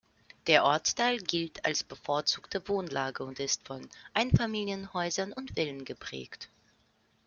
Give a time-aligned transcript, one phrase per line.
[0.47, 6.49] Der Ortsteil gilt als bevorzugte Wohnlage und ist von Einfamilienhäusern und Villen geprägt.